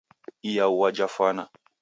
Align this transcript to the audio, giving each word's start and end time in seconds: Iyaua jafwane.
Iyaua 0.49 0.87
jafwane. 0.97 1.43